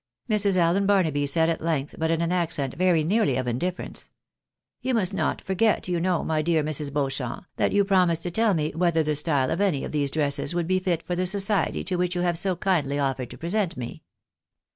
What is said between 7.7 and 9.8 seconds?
you promised to tell me whether the style of